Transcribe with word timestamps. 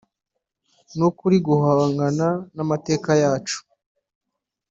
ni 0.95 1.03
uko 1.07 1.21
ari 1.27 1.37
uguhangana 1.41 2.27
n’amateka 2.55 3.09
yacu 3.23 3.57